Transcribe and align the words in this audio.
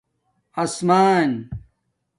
اسمان 0.63 1.49